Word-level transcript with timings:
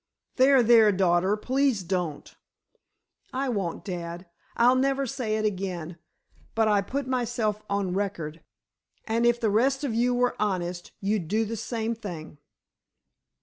"There, 0.37 0.63
there, 0.63 0.91
daughter, 0.91 1.37
please 1.37 1.83
don't." 1.83 2.35
"I 3.31 3.49
won't, 3.49 3.85
dad. 3.85 4.25
I'll 4.57 4.73
never 4.75 5.05
say 5.05 5.35
it 5.37 5.45
again. 5.45 5.99
But 6.55 6.67
I 6.67 6.81
put 6.81 7.05
myself 7.07 7.61
on 7.69 7.93
record, 7.93 8.41
and 9.05 9.27
if 9.27 9.39
the 9.39 9.51
rest 9.51 9.83
of 9.83 9.93
you 9.93 10.15
were 10.15 10.35
honest, 10.39 10.91
you'd 11.01 11.27
do 11.27 11.45
the 11.45 11.55
same 11.55 11.93
thing!" 11.93 12.39